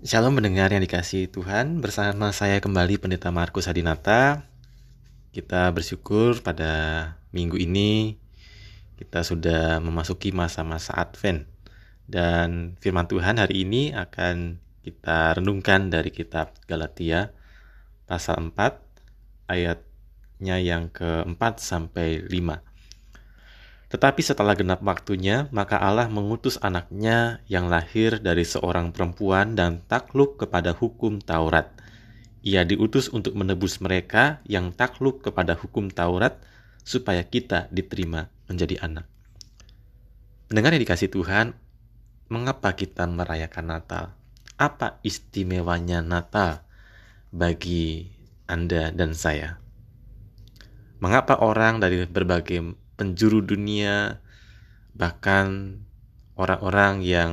Shalom 0.00 0.40
mendengar 0.40 0.72
yang 0.72 0.80
dikasih 0.80 1.28
Tuhan 1.28 1.84
Bersama 1.84 2.32
saya 2.32 2.56
kembali 2.56 2.96
Pendeta 2.96 3.28
Markus 3.28 3.68
Hadinata 3.68 4.48
Kita 5.28 5.68
bersyukur 5.76 6.40
pada 6.40 6.72
minggu 7.36 7.60
ini 7.60 8.16
Kita 8.96 9.20
sudah 9.20 9.76
memasuki 9.76 10.32
masa-masa 10.32 10.96
Advent. 10.96 11.44
Dan 12.08 12.80
firman 12.80 13.12
Tuhan 13.12 13.36
hari 13.36 13.68
ini 13.68 13.92
akan 13.92 14.56
kita 14.80 15.36
renungkan 15.36 15.92
dari 15.92 16.08
kitab 16.08 16.56
Galatia 16.64 17.36
Pasal 18.08 18.56
4 18.56 19.52
Ayatnya 19.52 20.56
yang 20.64 20.88
keempat 20.88 21.60
sampai 21.60 22.24
5 22.24 22.69
tetapi 23.90 24.22
setelah 24.22 24.54
genap 24.54 24.86
waktunya, 24.86 25.50
maka 25.50 25.74
Allah 25.74 26.06
mengutus 26.06 26.62
anaknya 26.62 27.42
yang 27.50 27.66
lahir 27.66 28.22
dari 28.22 28.46
seorang 28.46 28.94
perempuan 28.94 29.58
dan 29.58 29.82
takluk 29.90 30.38
kepada 30.38 30.70
hukum 30.70 31.18
Taurat. 31.18 31.74
Ia 32.46 32.62
diutus 32.62 33.10
untuk 33.10 33.34
menebus 33.34 33.82
mereka 33.82 34.38
yang 34.46 34.70
takluk 34.70 35.26
kepada 35.26 35.58
hukum 35.58 35.90
Taurat, 35.90 36.38
supaya 36.86 37.26
kita 37.26 37.66
diterima 37.74 38.30
menjadi 38.46 38.78
anak. 38.78 39.10
Mendengar 40.54 40.78
yang 40.78 40.86
dikasih 40.86 41.10
Tuhan, 41.10 41.58
mengapa 42.30 42.70
kita 42.78 43.10
merayakan 43.10 43.74
Natal? 43.74 44.04
Apa 44.54 45.02
istimewanya 45.02 45.98
Natal 45.98 46.62
bagi 47.34 48.06
Anda 48.46 48.94
dan 48.94 49.18
saya? 49.18 49.58
Mengapa 51.02 51.42
orang 51.42 51.82
dari 51.82 52.06
berbagai 52.06 52.79
penjuru 53.00 53.40
dunia, 53.40 54.20
bahkan 54.92 55.80
orang-orang 56.36 57.00
yang 57.00 57.32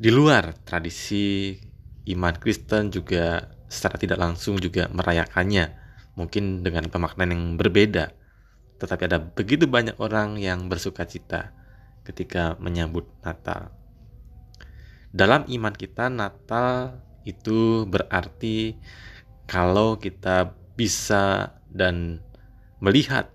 di 0.00 0.08
luar 0.08 0.56
tradisi 0.64 1.60
iman 2.08 2.32
Kristen 2.40 2.88
juga 2.88 3.52
secara 3.68 4.00
tidak 4.00 4.16
langsung 4.16 4.56
juga 4.56 4.88
merayakannya, 4.88 5.76
mungkin 6.16 6.64
dengan 6.64 6.88
pemaknaan 6.88 7.36
yang 7.36 7.44
berbeda. 7.60 8.16
Tetapi 8.80 9.02
ada 9.04 9.20
begitu 9.20 9.68
banyak 9.68 10.00
orang 10.00 10.40
yang 10.40 10.72
bersuka 10.72 11.04
cita 11.04 11.52
ketika 12.08 12.56
menyambut 12.56 13.04
Natal. 13.20 13.76
Dalam 15.12 15.44
iman 15.48 15.72
kita, 15.76 16.08
Natal 16.08 17.00
itu 17.28 17.84
berarti 17.88 18.76
kalau 19.48 20.00
kita 20.00 20.52
bisa 20.76 21.56
dan 21.72 22.20
melihat 22.78 23.32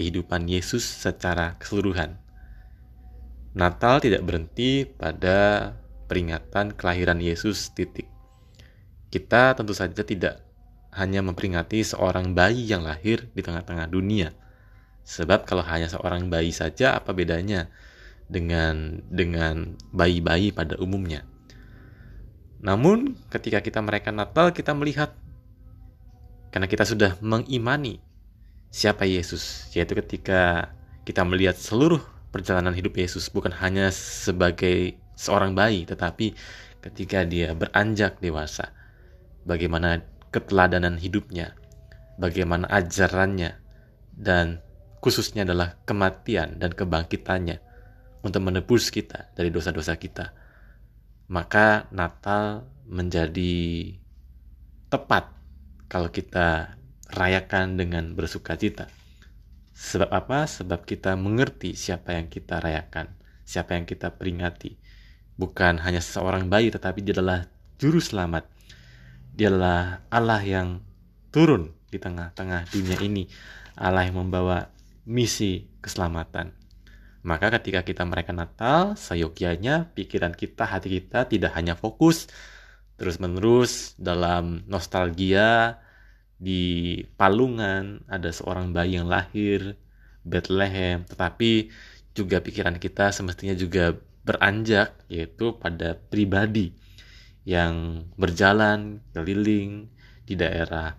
kehidupan 0.00 0.48
Yesus 0.48 0.80
secara 0.80 1.60
keseluruhan. 1.60 2.16
Natal 3.52 4.00
tidak 4.00 4.24
berhenti 4.24 4.88
pada 4.88 5.76
peringatan 6.08 6.72
kelahiran 6.72 7.20
Yesus 7.20 7.68
titik. 7.76 8.08
Kita 9.12 9.52
tentu 9.52 9.76
saja 9.76 10.00
tidak 10.00 10.40
hanya 10.96 11.20
memperingati 11.20 11.84
seorang 11.84 12.32
bayi 12.32 12.64
yang 12.64 12.80
lahir 12.80 13.28
di 13.36 13.44
tengah-tengah 13.44 13.92
dunia. 13.92 14.32
Sebab 15.04 15.44
kalau 15.44 15.60
hanya 15.68 15.92
seorang 15.92 16.32
bayi 16.32 16.56
saja 16.56 16.96
apa 16.96 17.12
bedanya 17.12 17.68
dengan 18.24 19.04
dengan 19.12 19.76
bayi-bayi 19.92 20.54
pada 20.56 20.80
umumnya. 20.80 21.28
Namun 22.64 23.20
ketika 23.28 23.60
kita 23.60 23.84
merayakan 23.84 24.24
Natal 24.24 24.54
kita 24.56 24.72
melihat 24.72 25.12
karena 26.54 26.70
kita 26.70 26.86
sudah 26.86 27.18
mengimani 27.20 27.98
siapa 28.70 29.04
Yesus, 29.04 29.68
yaitu 29.74 29.98
ketika 29.98 30.72
kita 31.02 31.26
melihat 31.26 31.58
seluruh 31.58 32.00
perjalanan 32.30 32.70
hidup 32.70 32.94
Yesus 32.94 33.26
bukan 33.28 33.50
hanya 33.58 33.90
sebagai 33.90 34.94
seorang 35.18 35.52
bayi, 35.58 35.84
tetapi 35.84 36.32
ketika 36.80 37.26
dia 37.26 37.52
beranjak 37.52 38.22
dewasa, 38.22 38.72
bagaimana 39.44 40.00
keteladanan 40.30 40.96
hidupnya, 40.96 41.58
bagaimana 42.16 42.70
ajarannya, 42.70 43.58
dan 44.14 44.62
khususnya 45.02 45.42
adalah 45.42 45.76
kematian 45.84 46.56
dan 46.62 46.70
kebangkitannya 46.70 47.58
untuk 48.22 48.42
menebus 48.46 48.88
kita 48.94 49.34
dari 49.34 49.50
dosa-dosa 49.50 49.98
kita. 49.98 50.32
Maka 51.30 51.90
Natal 51.94 52.66
menjadi 52.86 53.94
tepat 54.90 55.30
kalau 55.86 56.10
kita 56.10 56.79
rayakan 57.14 57.78
dengan 57.78 58.14
bersuka 58.14 58.54
cita. 58.58 58.90
Sebab 59.74 60.10
apa? 60.12 60.44
Sebab 60.44 60.84
kita 60.84 61.16
mengerti 61.16 61.72
siapa 61.72 62.12
yang 62.18 62.28
kita 62.28 62.60
rayakan, 62.60 63.10
siapa 63.48 63.74
yang 63.74 63.88
kita 63.88 64.12
peringati. 64.12 64.76
Bukan 65.40 65.80
hanya 65.80 66.04
seorang 66.04 66.52
bayi, 66.52 66.68
tetapi 66.68 67.00
dia 67.00 67.16
adalah 67.16 67.48
juru 67.80 67.96
selamat. 67.96 68.44
Dia 69.32 69.48
adalah 69.48 70.04
Allah 70.12 70.42
yang 70.44 70.68
turun 71.32 71.72
di 71.88 71.96
tengah-tengah 71.96 72.68
dunia 72.68 73.00
ini. 73.00 73.24
Allah 73.80 74.04
yang 74.04 74.20
membawa 74.20 74.68
misi 75.08 75.64
keselamatan. 75.80 76.52
Maka 77.24 77.52
ketika 77.60 77.84
kita 77.84 78.04
merayakan 78.04 78.44
Natal, 78.44 78.80
seyogyanya 78.96 79.92
pikiran 79.92 80.32
kita, 80.32 80.64
hati 80.64 81.00
kita 81.00 81.28
tidak 81.28 81.52
hanya 81.56 81.76
fokus 81.76 82.28
terus-menerus 83.00 83.96
dalam 83.96 84.60
nostalgia, 84.68 85.80
di 86.40 86.96
Palungan 87.20 88.00
ada 88.08 88.32
seorang 88.32 88.72
bayi 88.72 88.96
yang 88.96 89.06
lahir 89.06 89.76
Bethlehem. 90.24 91.04
Tetapi 91.04 91.68
juga 92.16 92.40
pikiran 92.40 92.80
kita 92.80 93.12
semestinya 93.12 93.54
juga 93.54 93.94
beranjak 94.24 94.96
yaitu 95.12 95.56
pada 95.56 95.96
pribadi 95.96 96.72
yang 97.48 98.04
berjalan 98.20 99.00
keliling 99.16 99.88
di 100.28 100.34
daerah 100.36 100.96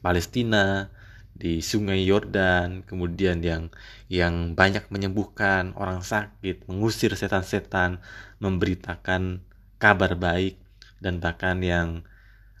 Palestina 0.00 0.88
di 1.32 1.60
Sungai 1.60 2.04
Yordan 2.04 2.84
kemudian 2.84 3.40
yang 3.42 3.72
yang 4.06 4.54
banyak 4.54 4.88
menyembuhkan 4.92 5.74
orang 5.74 6.04
sakit 6.04 6.68
mengusir 6.68 7.12
setan-setan 7.16 8.00
memberitakan 8.38 9.42
kabar 9.80 10.14
baik 10.14 10.60
dan 11.02 11.18
bahkan 11.18 11.58
yang 11.60 12.06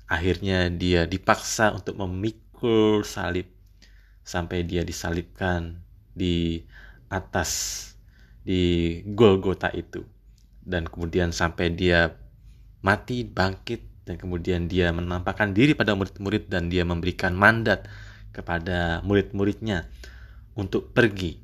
Akhirnya 0.06 0.68
dia 0.68 1.08
dipaksa 1.08 1.72
untuk 1.72 1.98
memikul 1.98 3.02
salib 3.02 3.48
sampai 4.22 4.62
dia 4.62 4.86
disalibkan 4.86 5.82
di 6.12 6.62
atas 7.10 7.50
di 8.42 9.00
Golgota 9.06 9.70
itu. 9.74 10.04
Dan 10.62 10.86
kemudian 10.86 11.34
sampai 11.34 11.74
dia 11.74 12.14
mati, 12.82 13.26
bangkit 13.26 13.92
dan 14.02 14.18
kemudian 14.18 14.66
dia 14.66 14.90
menampakkan 14.90 15.54
diri 15.54 15.78
pada 15.78 15.94
murid-murid 15.94 16.50
dan 16.50 16.66
dia 16.66 16.82
memberikan 16.82 17.34
mandat 17.38 17.86
kepada 18.34 19.04
murid-muridnya 19.06 19.86
untuk 20.58 20.90
pergi 20.90 21.38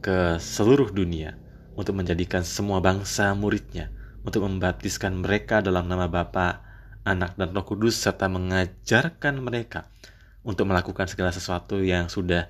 ke 0.00 0.38
seluruh 0.38 0.94
dunia 0.94 1.36
untuk 1.74 1.98
menjadikan 1.98 2.46
semua 2.46 2.78
bangsa 2.78 3.34
muridnya 3.34 3.90
untuk 4.22 4.46
membaptiskan 4.46 5.18
mereka 5.18 5.60
dalam 5.60 5.88
nama 5.90 6.06
Bapa 6.06 6.69
Anak 7.04 7.36
dan 7.40 7.56
Roh 7.56 7.64
Kudus 7.64 7.96
serta 7.96 8.28
mengajarkan 8.28 9.40
mereka 9.40 9.88
untuk 10.44 10.68
melakukan 10.68 11.08
segala 11.08 11.32
sesuatu 11.32 11.80
yang 11.80 12.12
sudah 12.12 12.48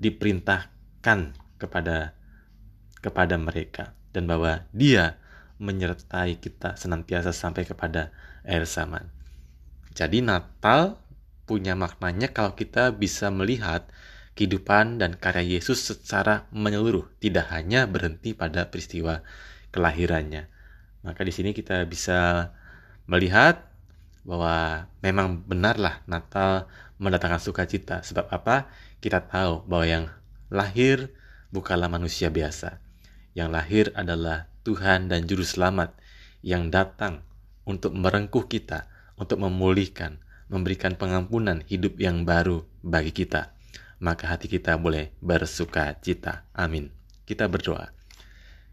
diperintahkan 0.00 1.36
kepada 1.60 2.16
kepada 3.00 3.34
mereka 3.36 3.92
dan 4.12 4.24
bahwa 4.28 4.64
Dia 4.72 5.20
menyertai 5.60 6.40
kita 6.40 6.80
senantiasa 6.80 7.36
sampai 7.36 7.68
kepada 7.68 8.12
akhir 8.44 8.64
zaman. 8.64 9.04
Jadi 9.92 10.24
Natal 10.24 10.96
punya 11.44 11.76
maknanya 11.76 12.32
kalau 12.32 12.56
kita 12.56 12.94
bisa 12.96 13.28
melihat 13.28 13.84
kehidupan 14.38 14.96
dan 14.96 15.20
karya 15.20 15.60
Yesus 15.60 15.84
secara 15.84 16.48
menyeluruh, 16.54 17.12
tidak 17.20 17.52
hanya 17.52 17.84
berhenti 17.84 18.32
pada 18.32 18.72
peristiwa 18.72 19.20
kelahirannya. 19.68 20.48
Maka 21.04 21.20
di 21.26 21.32
sini 21.34 21.50
kita 21.52 21.84
bisa 21.84 22.52
melihat 23.04 23.69
bahwa 24.24 24.86
memang 25.00 25.40
benarlah 25.44 26.04
Natal 26.04 26.68
mendatangkan 27.00 27.40
sukacita. 27.40 28.04
Sebab 28.04 28.28
apa? 28.28 28.68
Kita 29.00 29.24
tahu 29.24 29.64
bahwa 29.64 29.86
yang 29.88 30.04
lahir 30.52 31.12
bukanlah 31.48 31.88
manusia 31.88 32.28
biasa. 32.28 32.78
Yang 33.32 33.48
lahir 33.48 33.84
adalah 33.96 34.50
Tuhan 34.66 35.08
dan 35.08 35.24
Juru 35.24 35.46
Selamat 35.46 35.96
yang 36.44 36.68
datang 36.68 37.24
untuk 37.64 37.96
merengkuh 37.96 38.50
kita, 38.50 38.90
untuk 39.16 39.40
memulihkan, 39.40 40.20
memberikan 40.52 40.98
pengampunan 40.98 41.64
hidup 41.64 41.96
yang 41.96 42.28
baru 42.28 42.66
bagi 42.84 43.14
kita. 43.14 43.56
Maka 44.00 44.32
hati 44.32 44.48
kita 44.48 44.76
boleh 44.80 45.12
bersuka 45.20 45.96
cita. 46.00 46.48
Amin. 46.56 46.92
Kita 47.24 47.46
berdoa. 47.46 47.92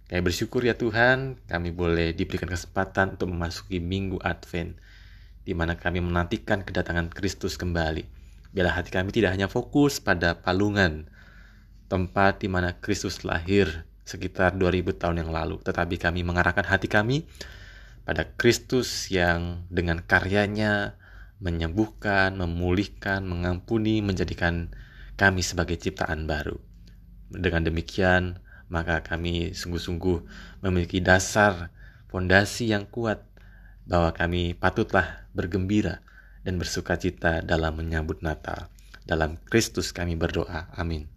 Kami 0.07 0.23
bersyukur 0.23 0.63
ya 0.63 0.71
Tuhan, 0.71 1.35
kami 1.51 1.75
boleh 1.75 2.15
diberikan 2.15 2.47
kesempatan 2.47 3.19
untuk 3.19 3.27
memasuki 3.27 3.83
minggu 3.83 4.23
Advent 4.23 4.79
di 5.47 5.55
mana 5.55 5.79
kami 5.79 6.03
menantikan 6.03 6.59
kedatangan 6.67 7.07
Kristus 7.07 7.55
kembali. 7.55 8.03
Biarlah 8.51 8.83
hati 8.83 8.91
kami 8.91 9.15
tidak 9.15 9.31
hanya 9.31 9.47
fokus 9.47 10.03
pada 10.03 10.35
palungan, 10.35 11.07
tempat 11.87 12.43
di 12.43 12.51
mana 12.51 12.75
Kristus 12.75 13.23
lahir 13.23 13.87
sekitar 14.03 14.59
2000 14.59 14.91
tahun 14.99 15.23
yang 15.23 15.31
lalu, 15.31 15.63
tetapi 15.63 15.95
kami 15.95 16.27
mengarahkan 16.27 16.67
hati 16.67 16.91
kami 16.91 17.31
pada 18.03 18.27
Kristus 18.35 19.07
yang 19.07 19.63
dengan 19.71 20.03
karyanya 20.03 20.99
menyembuhkan, 21.39 22.35
memulihkan, 22.35 23.23
mengampuni, 23.23 24.03
menjadikan 24.03 24.75
kami 25.15 25.47
sebagai 25.47 25.79
ciptaan 25.79 26.27
baru. 26.27 26.59
Dengan 27.31 27.63
demikian, 27.63 28.43
maka 28.67 28.99
kami 28.99 29.55
sungguh-sungguh 29.55 30.27
memiliki 30.59 30.99
dasar 30.99 31.71
fondasi 32.11 32.75
yang 32.75 32.83
kuat 32.87 33.23
bahwa 33.87 34.11
kami 34.11 34.53
patutlah 34.53 35.25
bergembira 35.31 36.03
dan 36.43 36.59
bersuka 36.59 36.99
cita 36.99 37.39
dalam 37.41 37.79
menyambut 37.79 38.19
Natal. 38.21 38.67
Dalam 39.07 39.39
Kristus 39.47 39.95
kami 39.95 40.19
berdoa. 40.19 40.67
Amin. 40.75 41.16